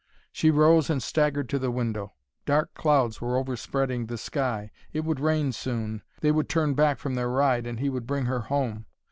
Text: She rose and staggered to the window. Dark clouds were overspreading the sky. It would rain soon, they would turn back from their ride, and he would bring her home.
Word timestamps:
She 0.31 0.49
rose 0.49 0.89
and 0.89 1.03
staggered 1.03 1.47
to 1.49 1.59
the 1.59 1.69
window. 1.69 2.13
Dark 2.47 2.73
clouds 2.73 3.21
were 3.21 3.37
overspreading 3.37 4.07
the 4.07 4.17
sky. 4.17 4.71
It 4.91 5.05
would 5.05 5.19
rain 5.19 5.51
soon, 5.51 6.01
they 6.21 6.31
would 6.31 6.49
turn 6.49 6.73
back 6.73 6.97
from 6.97 7.13
their 7.13 7.29
ride, 7.29 7.67
and 7.67 7.79
he 7.79 7.87
would 7.87 8.07
bring 8.07 8.25
her 8.25 8.39
home. 8.39 8.87